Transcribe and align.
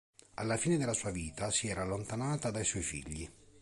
Alla 0.33 0.57
fine 0.57 0.77
della 0.79 0.95
sua 0.95 1.11
vita, 1.11 1.51
si 1.51 1.67
era 1.67 1.83
allontanata 1.83 2.49
dai 2.49 2.65
suoi 2.65 2.81
figli. 2.81 3.31